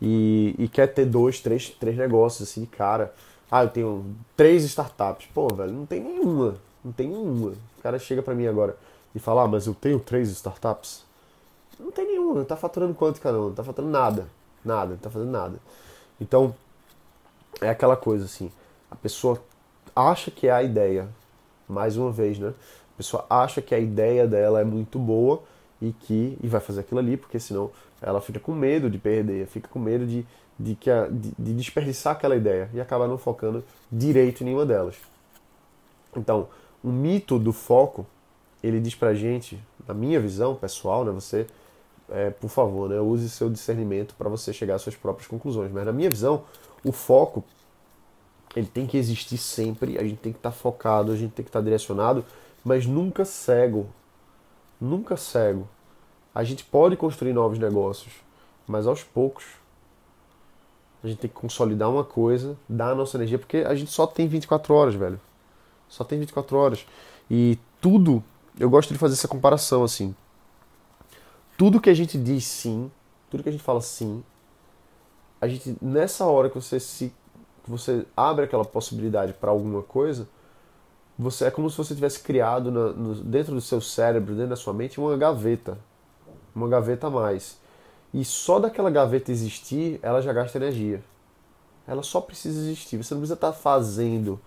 e, 0.01 0.55
e 0.57 0.67
quer 0.67 0.87
ter 0.87 1.05
dois, 1.05 1.41
três, 1.41 1.69
três 1.69 1.97
negócios, 1.97 2.49
assim, 2.49 2.61
de 2.61 2.67
cara. 2.67 3.13
Ah, 3.51 3.63
eu 3.63 3.69
tenho 3.69 4.15
três 4.35 4.63
startups. 4.63 5.27
Pô, 5.33 5.47
velho, 5.53 5.73
não 5.73 5.85
tem 5.85 6.01
nenhuma. 6.01 6.55
Não 6.83 6.91
tem 6.91 7.09
nenhuma. 7.09 7.51
O 7.77 7.81
cara 7.81 7.99
chega 7.99 8.21
para 8.21 8.33
mim 8.33 8.47
agora 8.47 8.77
e 9.13 9.19
fala, 9.19 9.43
ah, 9.43 9.47
mas 9.47 9.67
eu 9.67 9.73
tenho 9.73 9.99
três 9.99 10.29
startups. 10.29 11.05
Não 11.79 11.91
tem 11.91 12.05
nenhum, 12.07 12.33
não 12.33 12.45
tá 12.45 12.55
faturando 12.55 12.93
quanto 12.93 13.21
cada 13.21 13.39
um, 13.39 13.47
não 13.47 13.53
tá 13.53 13.63
faturando 13.63 13.91
nada. 13.91 14.27
Nada, 14.63 14.91
não 14.91 14.97
tá 14.97 15.09
fazendo 15.09 15.31
nada. 15.31 15.59
Então, 16.19 16.55
é 17.61 17.69
aquela 17.69 17.95
coisa 17.95 18.25
assim, 18.25 18.51
a 18.89 18.95
pessoa 18.95 19.41
acha 19.97 20.29
que 20.29 20.47
é 20.47 20.51
a 20.51 20.61
ideia, 20.61 21.09
mais 21.67 21.97
uma 21.97 22.11
vez, 22.11 22.37
né? 22.37 22.49
A 22.93 22.97
pessoa 22.97 23.25
acha 23.29 23.61
que 23.61 23.73
a 23.73 23.79
ideia 23.79 24.27
dela 24.27 24.61
é 24.61 24.63
muito 24.63 24.99
boa 24.99 25.41
e 25.81 25.91
que 25.91 26.37
e 26.41 26.47
vai 26.47 26.61
fazer 26.61 26.81
aquilo 26.81 26.99
ali, 26.99 27.17
porque 27.17 27.39
senão 27.39 27.71
ela 28.01 28.21
fica 28.21 28.39
com 28.39 28.53
medo 28.53 28.89
de 28.89 28.97
perder, 28.97 29.47
fica 29.47 29.67
com 29.67 29.79
medo 29.79 30.05
de, 30.05 30.25
de, 30.59 30.75
que 30.75 30.89
a, 30.89 31.07
de, 31.07 31.31
de 31.37 31.53
desperdiçar 31.53 32.13
aquela 32.13 32.35
ideia 32.35 32.69
e 32.73 32.79
acaba 32.79 33.07
não 33.07 33.17
focando 33.17 33.63
direito 33.91 34.41
em 34.41 34.45
nenhuma 34.45 34.65
delas. 34.65 34.95
Então, 36.15 36.47
o 36.83 36.89
mito 36.89 37.37
do 37.39 37.51
foco, 37.51 38.05
ele 38.63 38.79
diz 38.79 38.95
pra 38.95 39.13
gente, 39.13 39.59
na 39.87 39.93
minha 39.93 40.19
visão 40.19 40.55
pessoal, 40.55 41.03
né, 41.03 41.11
você 41.11 41.47
é, 42.09 42.29
por 42.29 42.49
favor, 42.49 42.89
né, 42.89 42.99
use 42.99 43.29
seu 43.29 43.49
discernimento 43.49 44.15
para 44.17 44.29
você 44.29 44.53
chegar 44.53 44.75
às 44.75 44.81
suas 44.81 44.95
próprias 44.95 45.27
conclusões. 45.27 45.71
Mas 45.71 45.85
na 45.85 45.91
minha 45.91 46.09
visão, 46.09 46.43
o 46.83 46.91
foco 46.91 47.43
ele 48.57 48.65
tem 48.65 48.87
que 48.87 48.97
existir 48.97 49.37
sempre, 49.37 49.99
a 49.99 50.03
gente 50.03 50.17
tem 50.17 50.33
que 50.33 50.39
estar 50.39 50.49
tá 50.49 50.55
focado, 50.55 51.11
a 51.11 51.15
gente 51.15 51.31
tem 51.31 51.43
que 51.43 51.49
estar 51.49 51.59
tá 51.59 51.63
direcionado, 51.63 52.25
mas 52.65 52.87
nunca 52.87 53.23
cego. 53.23 53.87
Nunca 54.81 55.15
cego. 55.15 55.67
A 56.33 56.43
gente 56.43 56.63
pode 56.63 56.97
construir 56.97 57.33
novos 57.33 57.59
negócios, 57.59 58.13
mas 58.65 58.87
aos 58.87 59.03
poucos. 59.03 59.45
A 61.03 61.07
gente 61.07 61.19
tem 61.19 61.29
que 61.29 61.35
consolidar 61.35 61.87
uma 61.87 62.03
coisa, 62.03 62.57
dar 62.67 62.91
a 62.91 62.95
nossa 62.95 63.15
energia, 63.17 63.37
porque 63.37 63.57
a 63.57 63.75
gente 63.75 63.91
só 63.91 64.07
tem 64.07 64.27
24 64.27 64.73
horas, 64.73 64.95
velho. 64.95 65.21
Só 65.87 66.03
tem 66.03 66.19
24 66.19 66.57
horas. 66.57 66.85
E 67.29 67.59
tudo, 67.79 68.23
eu 68.59 68.71
gosto 68.71 68.91
de 68.91 68.97
fazer 68.97 69.13
essa 69.13 69.27
comparação 69.27 69.83
assim. 69.83 70.15
Tudo 71.55 71.79
que 71.79 71.91
a 71.91 71.93
gente 71.93 72.17
diz 72.17 72.43
sim, 72.43 72.91
tudo 73.29 73.43
que 73.43 73.49
a 73.49 73.51
gente 73.51 73.63
fala 73.63 73.81
sim, 73.81 74.23
a 75.39 75.47
gente 75.47 75.77
nessa 75.79 76.25
hora 76.25 76.49
que 76.49 76.55
você 76.55 76.79
se 76.79 77.13
que 77.67 77.71
você 77.71 78.05
abre 78.15 78.45
aquela 78.45 78.63
possibilidade 78.63 79.33
para 79.33 79.51
alguma 79.51 79.83
coisa, 79.83 80.25
você 81.19 81.45
é 81.45 81.51
como 81.51 81.69
se 81.69 81.77
você 81.77 81.93
tivesse 81.93 82.21
criado 82.21 82.71
na, 82.71 82.93
no, 82.93 83.15
dentro 83.15 83.53
do 83.53 83.59
seu 83.59 83.81
cérebro, 83.81 84.33
dentro 84.33 84.51
da 84.51 84.55
sua 84.55 84.73
mente, 84.73 85.01
uma 85.01 85.17
gaveta, 85.17 85.77
uma 86.55 86.69
gaveta 86.69 87.07
a 87.07 87.09
mais. 87.09 87.57
E 88.13 88.23
só 88.23 88.57
daquela 88.57 88.89
gaveta 88.89 89.33
existir, 89.33 89.99
ela 90.01 90.21
já 90.21 90.31
gasta 90.31 90.57
energia. 90.57 91.03
Ela 91.85 92.01
só 92.03 92.21
precisa 92.21 92.57
existir. 92.57 93.03
Você 93.03 93.13
não 93.13 93.19
precisa 93.19 93.33
estar 93.33 93.51
tá 93.51 93.57
fazendo, 93.57 94.39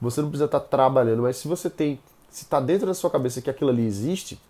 você 0.00 0.20
não 0.20 0.28
precisa 0.28 0.46
estar 0.46 0.58
tá 0.58 0.66
trabalhando, 0.66 1.22
mas 1.22 1.36
se 1.36 1.46
você 1.46 1.70
tem, 1.70 2.00
se 2.28 2.42
está 2.42 2.58
dentro 2.58 2.88
da 2.88 2.94
sua 2.94 3.08
cabeça 3.08 3.40
que 3.40 3.50
aquilo 3.50 3.70
ali 3.70 3.86
existe, 3.86 4.40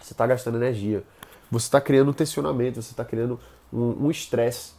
você 0.00 0.12
está 0.12 0.24
gastando 0.24 0.56
energia. 0.56 1.02
Você 1.50 1.66
está 1.66 1.80
criando 1.80 2.10
um 2.10 2.14
tensionamento, 2.14 2.80
você 2.80 2.92
está 2.92 3.04
criando 3.04 3.40
um 3.72 4.08
estresse 4.08 4.78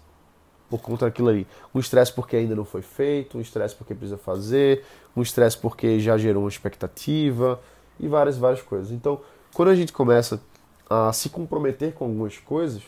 por 0.72 0.80
conta 0.82 1.06
daquilo 1.06 1.28
ali. 1.28 1.46
Um 1.76 1.80
estresse 1.80 2.14
porque 2.14 2.38
ainda 2.38 2.56
não 2.56 2.64
foi 2.64 2.82
feito, 2.82 3.38
um 3.38 3.42
estresse 3.42 3.76
porque 3.76 3.94
precisa 3.94 4.18
fazer, 4.18 4.86
um 5.16 5.22
estresse 5.22 5.58
porque 5.58 6.00
já 6.00 6.18
gerou 6.18 6.44
uma 6.44 6.50
expectativa 6.50 7.60
e 8.00 8.08
várias, 8.08 8.38
várias 8.38 8.62
coisas. 8.62 8.90
Então, 8.90 9.20
quando 9.54 9.68
a 9.68 9.76
gente 9.76 9.92
começa 9.92 10.42
a 10.90 11.12
se 11.12 11.30
comprometer 11.30 11.94
com 11.94 12.06
algumas 12.06 12.38
coisas, 12.38 12.82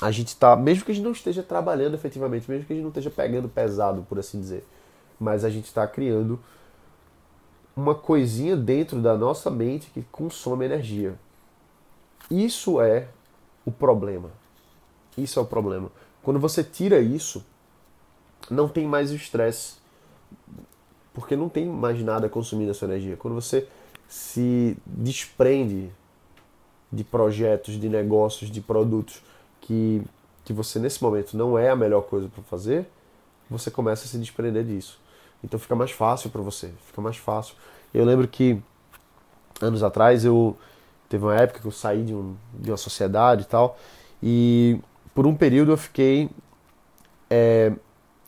a 0.00 0.10
gente 0.10 0.28
está, 0.28 0.56
mesmo 0.56 0.84
que 0.84 0.90
a 0.90 0.94
gente 0.94 1.04
não 1.04 1.12
esteja 1.12 1.42
trabalhando 1.42 1.94
efetivamente, 1.94 2.50
mesmo 2.50 2.66
que 2.66 2.72
a 2.72 2.76
gente 2.76 2.82
não 2.82 2.90
esteja 2.90 3.10
pegando 3.10 3.48
pesado, 3.48 4.04
por 4.08 4.18
assim 4.18 4.40
dizer, 4.40 4.66
mas 5.20 5.44
a 5.44 5.50
gente 5.50 5.66
está 5.66 5.86
criando 5.86 6.40
uma 7.76 7.94
coisinha 7.94 8.56
dentro 8.56 9.00
da 9.00 9.16
nossa 9.16 9.48
mente 9.48 9.88
que 9.90 10.02
consome 10.10 10.64
energia. 10.64 11.14
Isso 12.28 12.80
é 12.80 13.06
o 13.64 13.70
problema. 13.70 14.30
Isso 15.16 15.38
é 15.38 15.42
o 15.42 15.46
problema. 15.46 15.90
Quando 16.22 16.38
você 16.38 16.62
tira 16.62 17.00
isso, 17.00 17.44
não 18.50 18.68
tem 18.68 18.86
mais 18.86 19.10
o 19.10 19.14
estresse, 19.14 19.74
porque 21.12 21.36
não 21.36 21.48
tem 21.48 21.66
mais 21.66 22.02
nada 22.02 22.28
consumindo 22.28 22.70
a 22.70 22.74
sua 22.74 22.88
energia. 22.88 23.16
Quando 23.16 23.34
você 23.34 23.66
se 24.08 24.76
desprende 24.86 25.90
de 26.92 27.02
projetos, 27.02 27.80
de 27.80 27.88
negócios, 27.88 28.50
de 28.50 28.60
produtos 28.60 29.22
que, 29.60 30.02
que 30.44 30.52
você 30.52 30.78
nesse 30.78 31.02
momento 31.02 31.36
não 31.36 31.58
é 31.58 31.70
a 31.70 31.76
melhor 31.76 32.02
coisa 32.02 32.28
para 32.28 32.42
fazer, 32.44 32.86
você 33.48 33.70
começa 33.70 34.04
a 34.04 34.08
se 34.08 34.18
desprender 34.18 34.64
disso. 34.64 35.00
Então 35.42 35.58
fica 35.58 35.74
mais 35.74 35.90
fácil 35.90 36.30
para 36.30 36.42
você, 36.42 36.70
fica 36.86 37.00
mais 37.00 37.16
fácil. 37.16 37.54
Eu 37.92 38.04
lembro 38.04 38.28
que 38.28 38.62
anos 39.60 39.82
atrás 39.82 40.24
eu 40.24 40.56
teve 41.08 41.24
uma 41.24 41.34
época 41.34 41.60
que 41.60 41.66
eu 41.66 41.72
saí 41.72 42.02
de, 42.04 42.14
um, 42.14 42.36
de 42.54 42.70
uma 42.70 42.76
sociedade 42.76 43.42
e 43.42 43.46
tal, 43.46 43.78
e 44.22 44.80
por 45.14 45.26
um 45.26 45.34
período 45.34 45.72
eu 45.72 45.76
fiquei. 45.76 46.30
É, 47.28 47.72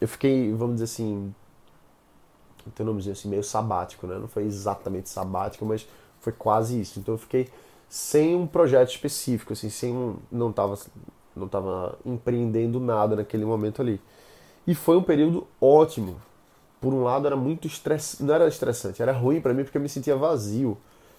eu 0.00 0.08
fiquei, 0.08 0.52
vamos 0.52 0.74
dizer 0.74 0.84
assim. 0.84 1.34
Tem 2.74 2.84
um 2.84 2.88
nomezinho 2.88 3.12
assim, 3.12 3.28
meio 3.28 3.44
sabático, 3.44 4.06
né? 4.06 4.18
Não 4.18 4.26
foi 4.26 4.44
exatamente 4.44 5.10
sabático, 5.10 5.66
mas 5.66 5.86
foi 6.20 6.32
quase 6.32 6.80
isso. 6.80 6.98
Então 6.98 7.14
eu 7.14 7.18
fiquei 7.18 7.48
sem 7.88 8.34
um 8.34 8.46
projeto 8.46 8.90
específico, 8.90 9.52
assim, 9.52 9.68
sem 9.68 9.94
um, 9.94 10.16
não 10.32 10.48
estava 10.50 10.78
não 11.36 11.48
tava 11.48 11.98
empreendendo 12.06 12.78
nada 12.78 13.16
naquele 13.16 13.44
momento 13.44 13.82
ali. 13.82 14.00
E 14.66 14.74
foi 14.74 14.96
um 14.96 15.02
período 15.02 15.46
ótimo. 15.60 16.16
Por 16.80 16.92
um 16.92 17.02
lado 17.02 17.26
era 17.26 17.36
muito 17.36 17.66
estressante, 17.66 18.22
não 18.22 18.34
era 18.34 18.46
estressante, 18.46 19.02
era 19.02 19.12
ruim 19.12 19.40
para 19.40 19.52
mim 19.52 19.64
porque 19.64 19.76
eu 19.76 19.82
me 19.82 19.88
sentia 19.88 20.16
vazio. 20.16 20.76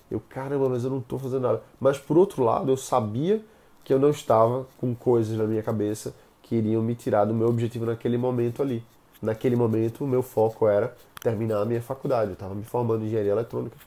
Eu, 0.09 0.21
caramba, 0.29 0.69
mas 0.69 0.83
eu 0.83 0.89
não 0.89 0.99
estou 0.99 1.17
fazendo 1.19 1.41
nada. 1.41 1.63
Mas 1.79 1.97
por 1.97 2.17
outro 2.17 2.43
lado, 2.43 2.71
eu 2.71 2.77
sabia 2.77 3.43
que 3.85 3.93
eu 3.93 3.99
não 3.99 4.09
estava 4.09 4.65
com 4.79 4.93
coisas 4.95 5.37
na 5.37 5.45
minha 5.45 5.61
cabeça 5.61 6.13
que 6.41 6.55
iriam 6.55 6.81
me 6.81 6.95
tirar 6.95 7.25
do 7.25 7.33
meu 7.33 7.47
objetivo 7.47 7.85
naquele 7.85 8.17
momento 8.17 8.61
ali. 8.61 8.83
Naquele 9.21 9.55
momento, 9.55 10.03
o 10.03 10.07
meu 10.07 10.23
foco 10.23 10.67
era 10.67 10.93
terminar 11.21 11.61
a 11.61 11.65
minha 11.65 11.81
faculdade. 11.81 12.31
Eu 12.31 12.33
estava 12.33 12.53
me 12.53 12.63
formando 12.63 13.03
em 13.03 13.07
engenharia 13.07 13.31
eletrônica. 13.31 13.77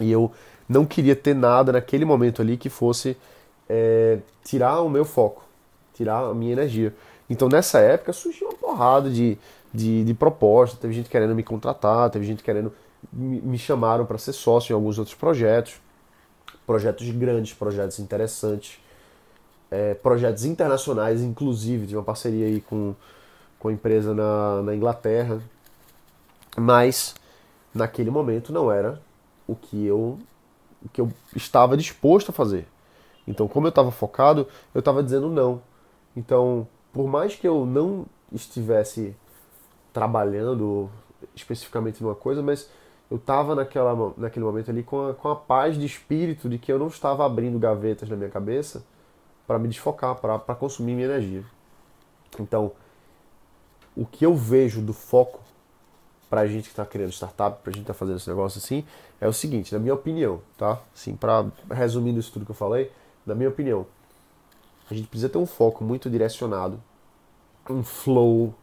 E 0.00 0.10
eu 0.10 0.30
não 0.68 0.84
queria 0.84 1.14
ter 1.14 1.34
nada 1.34 1.72
naquele 1.72 2.04
momento 2.04 2.42
ali 2.42 2.56
que 2.56 2.68
fosse 2.68 3.16
é, 3.68 4.18
tirar 4.44 4.80
o 4.80 4.90
meu 4.90 5.04
foco, 5.04 5.44
tirar 5.94 6.24
a 6.24 6.34
minha 6.34 6.52
energia. 6.52 6.92
Então, 7.30 7.48
nessa 7.48 7.78
época, 7.78 8.12
surgiu 8.12 8.48
uma 8.48 8.56
porrada 8.56 9.08
de, 9.08 9.38
de, 9.72 10.04
de 10.04 10.14
propostas. 10.14 10.80
Teve 10.80 10.94
gente 10.94 11.08
querendo 11.08 11.34
me 11.34 11.42
contratar, 11.44 12.10
teve 12.10 12.24
gente 12.24 12.42
querendo. 12.42 12.72
Me, 13.12 13.58
chamaram 13.58 14.04
para 14.04 14.18
ser 14.18 14.32
sócio 14.32 14.72
em 14.72 14.74
alguns 14.74 14.98
outros 14.98 15.16
projetos. 15.16 15.80
Projetos 16.66 17.08
grandes, 17.10 17.54
projetos 17.54 17.98
interessantes 17.98 18.82
é, 19.72 19.94
projetos 19.94 20.44
internacionais, 20.44 21.22
inclusive, 21.22 21.86
de 21.86 21.96
uma 21.96 22.02
parceria 22.02 22.44
aí 22.44 22.60
com, 22.60 22.94
com 23.58 23.68
a 23.68 23.72
empresa 23.72 24.12
na, 24.12 24.62
na 24.62 24.74
Inglaterra, 24.74 25.40
mas 26.58 27.14
naquele 27.74 28.10
momento 28.10 28.52
não 28.52 28.70
era 28.70 29.00
o 29.48 29.56
que 29.56 29.86
eu, 29.86 30.18
o 30.84 30.88
que 30.90 31.00
eu 31.00 31.10
estava 31.34 31.74
disposto 31.74 32.28
a 32.28 32.32
fazer. 32.32 32.68
Então, 33.26 33.48
como 33.48 33.66
eu 33.66 33.70
estava 33.70 33.90
focado, 33.90 34.46
eu 34.74 34.80
estava 34.80 35.02
dizendo 35.02 35.30
não. 35.30 35.62
Então, 36.14 36.68
por 36.92 37.08
mais 37.08 37.34
que 37.34 37.48
eu 37.48 37.64
não 37.64 38.04
estivesse 38.30 39.16
trabalhando 39.90 40.90
especificamente 41.34 42.02
numa 42.02 42.14
coisa, 42.14 42.42
mas 42.42 42.68
eu 43.10 43.16
estava 43.16 43.54
naquele 43.54 44.44
momento 44.44 44.70
ali 44.70 44.82
com 44.82 45.08
a, 45.08 45.14
com 45.14 45.30
a 45.30 45.36
paz 45.36 45.78
de 45.78 45.86
espírito 45.86 46.46
de 46.46 46.58
que 46.58 46.70
eu 46.70 46.78
não 46.78 46.88
estava 46.88 47.24
abrindo 47.24 47.58
gavetas 47.58 48.06
na 48.10 48.16
minha 48.16 48.28
cabeça 48.28 48.84
para 49.52 49.58
me 49.58 49.68
desfocar, 49.68 50.14
para 50.14 50.54
consumir 50.54 50.94
minha 50.94 51.06
energia. 51.06 51.44
Então, 52.40 52.72
o 53.94 54.06
que 54.06 54.24
eu 54.24 54.34
vejo 54.34 54.80
do 54.80 54.94
foco 54.94 55.40
para 56.30 56.40
a 56.40 56.46
gente 56.46 56.62
que 56.62 56.70
está 56.70 56.86
criando 56.86 57.12
startup, 57.12 57.60
para 57.60 57.70
a 57.70 57.74
gente 57.74 57.82
estar 57.82 57.92
tá 57.92 57.98
fazendo 57.98 58.16
esse 58.16 58.30
negócio 58.30 58.56
assim, 58.56 58.82
é 59.20 59.28
o 59.28 59.32
seguinte, 59.32 59.70
na 59.74 59.78
minha 59.78 59.92
opinião, 59.92 60.40
tá? 60.56 60.80
Assim, 60.94 61.14
para 61.14 61.44
resumindo 61.70 62.18
isso 62.18 62.32
tudo 62.32 62.46
que 62.46 62.50
eu 62.50 62.56
falei, 62.56 62.90
na 63.26 63.34
minha 63.34 63.50
opinião, 63.50 63.84
a 64.90 64.94
gente 64.94 65.06
precisa 65.06 65.28
ter 65.28 65.36
um 65.36 65.44
foco 65.44 65.84
muito 65.84 66.08
direcionado, 66.08 66.82
um 67.68 67.82
flow, 67.82 68.54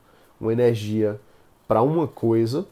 uma 0.42 0.52
energia 0.52 1.22
para 1.68 1.84
uma 1.84 2.08
coisa, 2.08 2.66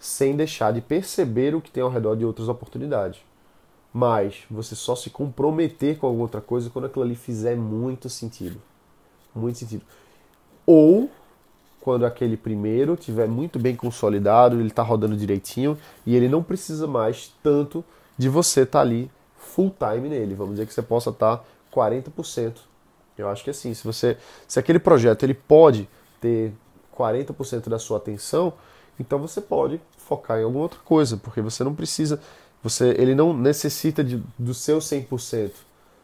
sem 0.00 0.34
deixar 0.34 0.72
de 0.72 0.80
perceber 0.80 1.54
o 1.54 1.60
que 1.60 1.70
tem 1.70 1.84
ao 1.84 1.90
redor 1.90 2.16
de 2.16 2.24
outras 2.24 2.48
oportunidades 2.48 3.22
mas 3.94 4.42
você 4.50 4.74
só 4.74 4.96
se 4.96 5.08
comprometer 5.08 5.96
com 5.96 6.08
alguma 6.08 6.24
outra 6.24 6.40
coisa 6.40 6.68
quando 6.68 6.86
aquilo 6.86 7.04
ali 7.04 7.14
fizer 7.14 7.54
muito 7.54 8.08
sentido. 8.08 8.60
Muito 9.32 9.60
sentido. 9.60 9.82
Ou 10.66 11.08
quando 11.80 12.04
aquele 12.04 12.36
primeiro 12.36 12.96
tiver 12.96 13.28
muito 13.28 13.56
bem 13.56 13.76
consolidado, 13.76 14.56
ele 14.56 14.66
está 14.66 14.82
rodando 14.82 15.16
direitinho 15.16 15.78
e 16.04 16.16
ele 16.16 16.28
não 16.28 16.42
precisa 16.42 16.88
mais 16.88 17.32
tanto 17.40 17.84
de 18.18 18.28
você 18.28 18.62
estar 18.62 18.80
tá 18.80 18.82
ali 18.82 19.08
full 19.36 19.72
time 19.78 20.08
nele. 20.08 20.34
Vamos 20.34 20.54
dizer 20.54 20.66
que 20.66 20.74
você 20.74 20.82
possa 20.82 21.10
estar 21.10 21.36
tá 21.36 21.44
40%. 21.72 22.54
Eu 23.16 23.28
acho 23.28 23.44
que 23.44 23.50
assim, 23.50 23.72
se 23.74 23.84
você 23.84 24.18
se 24.48 24.58
aquele 24.58 24.80
projeto 24.80 25.22
ele 25.22 25.34
pode 25.34 25.88
ter 26.20 26.52
40% 26.98 27.68
da 27.68 27.78
sua 27.78 27.98
atenção, 27.98 28.54
então 28.98 29.20
você 29.20 29.40
pode 29.40 29.80
focar 29.96 30.40
em 30.40 30.42
alguma 30.42 30.64
outra 30.64 30.80
coisa, 30.84 31.16
porque 31.16 31.40
você 31.40 31.62
não 31.62 31.76
precisa 31.76 32.20
você, 32.64 32.94
ele 32.96 33.14
não 33.14 33.36
necessita 33.36 34.02
de, 34.02 34.22
do 34.38 34.54
seu 34.54 34.78
100%. 34.78 35.50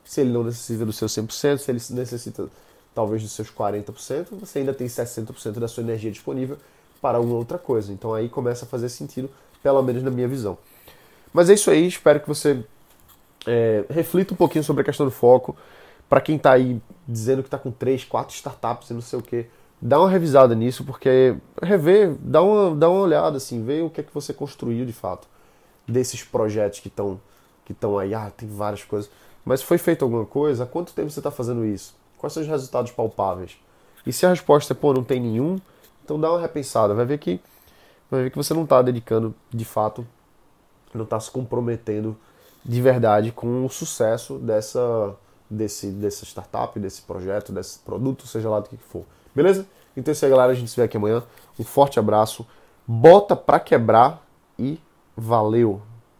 Se 0.04 0.20
ele 0.20 0.30
não 0.30 0.44
necessita 0.44 0.84
do 0.84 0.92
seu 0.92 1.08
100%, 1.08 1.56
se 1.56 1.70
ele 1.70 1.80
necessita 1.98 2.48
talvez 2.94 3.22
dos 3.22 3.32
seus 3.32 3.50
40%, 3.50 4.26
você 4.32 4.58
ainda 4.58 4.74
tem 4.74 4.86
60% 4.86 5.52
da 5.52 5.66
sua 5.66 5.82
energia 5.82 6.10
disponível 6.10 6.58
para 7.00 7.18
uma 7.18 7.34
outra 7.34 7.56
coisa. 7.56 7.90
Então 7.90 8.12
aí 8.12 8.28
começa 8.28 8.66
a 8.66 8.68
fazer 8.68 8.90
sentido, 8.90 9.30
pelo 9.62 9.82
menos 9.82 10.02
na 10.02 10.10
minha 10.10 10.28
visão. 10.28 10.58
Mas 11.32 11.48
é 11.48 11.54
isso 11.54 11.70
aí, 11.70 11.86
espero 11.86 12.20
que 12.20 12.28
você 12.28 12.62
é, 13.46 13.86
reflita 13.88 14.34
um 14.34 14.36
pouquinho 14.36 14.62
sobre 14.62 14.82
a 14.82 14.84
questão 14.84 15.06
do 15.06 15.12
foco. 15.12 15.56
Para 16.10 16.20
quem 16.20 16.36
está 16.36 16.52
aí 16.52 16.78
dizendo 17.08 17.42
que 17.42 17.46
está 17.46 17.56
com 17.56 17.70
3, 17.70 18.04
4 18.04 18.34
startups 18.34 18.90
e 18.90 18.92
não 18.92 19.00
sei 19.00 19.18
o 19.18 19.22
que, 19.22 19.46
dá 19.80 19.98
uma 19.98 20.10
revisada 20.10 20.54
nisso, 20.54 20.84
porque 20.84 21.36
rever, 21.62 22.16
dá 22.20 22.42
uma, 22.42 22.76
dá 22.76 22.90
uma 22.90 23.00
olhada, 23.00 23.38
assim, 23.38 23.64
ver 23.64 23.82
o 23.82 23.88
que 23.88 24.02
é 24.02 24.04
que 24.04 24.12
você 24.12 24.34
construiu 24.34 24.84
de 24.84 24.92
fato 24.92 25.29
desses 25.90 26.22
projetos 26.22 26.80
que 26.80 26.88
estão 26.88 27.20
que 27.64 27.72
estão 27.72 27.96
aí, 27.98 28.12
ah, 28.14 28.32
tem 28.36 28.48
várias 28.48 28.82
coisas. 28.82 29.08
Mas 29.44 29.62
foi 29.62 29.78
feito 29.78 30.04
alguma 30.04 30.26
coisa? 30.26 30.64
Há 30.64 30.66
quanto 30.66 30.92
tempo 30.92 31.08
você 31.08 31.20
está 31.20 31.30
fazendo 31.30 31.64
isso? 31.64 31.94
Quais 32.18 32.32
são 32.32 32.42
os 32.42 32.48
resultados 32.48 32.90
palpáveis? 32.90 33.56
E 34.04 34.12
se 34.12 34.26
a 34.26 34.30
resposta 34.30 34.72
é, 34.72 34.76
pô, 34.76 34.92
não 34.92 35.04
tem 35.04 35.20
nenhum, 35.20 35.56
então 36.04 36.20
dá 36.20 36.30
uma 36.30 36.40
repensada. 36.40 36.94
Vai 36.94 37.04
ver 37.04 37.18
que, 37.18 37.40
vai 38.10 38.24
ver 38.24 38.30
que 38.30 38.36
você 38.36 38.52
não 38.52 38.64
está 38.64 38.82
dedicando 38.82 39.34
de 39.50 39.64
fato, 39.64 40.06
não 40.92 41.04
está 41.04 41.20
se 41.20 41.30
comprometendo 41.30 42.16
de 42.64 42.82
verdade 42.82 43.30
com 43.30 43.64
o 43.64 43.70
sucesso 43.70 44.38
dessa, 44.38 45.14
desse, 45.48 45.86
dessa 45.92 46.24
startup, 46.24 46.78
desse 46.78 47.02
projeto, 47.02 47.52
desse 47.52 47.78
produto, 47.78 48.26
seja 48.26 48.50
lá 48.50 48.60
do 48.60 48.68
que 48.68 48.76
for. 48.76 49.04
Beleza? 49.34 49.66
Então 49.96 50.10
é 50.10 50.12
isso 50.12 50.24
aí, 50.24 50.30
galera. 50.30 50.52
A 50.52 50.54
gente 50.54 50.70
se 50.70 50.76
vê 50.76 50.82
aqui 50.82 50.96
amanhã. 50.96 51.22
Um 51.58 51.64
forte 51.64 51.98
abraço. 51.98 52.46
Bota 52.86 53.36
pra 53.36 53.60
quebrar 53.60 54.26
e 54.58 54.80
valeu! 55.20 55.82